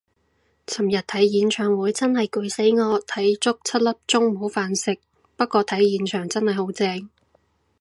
[0.65, 4.97] 尋日睇演唱會真係攰死我，睇足七粒鐘冇飯食，
[5.37, 7.07] 不過睇現場真係好正